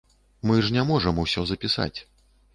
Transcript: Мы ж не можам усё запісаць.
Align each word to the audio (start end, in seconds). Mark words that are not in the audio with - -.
Мы 0.51 0.55
ж 0.67 0.71
не 0.77 0.83
можам 0.93 1.21
усё 1.25 1.45
запісаць. 1.51 1.93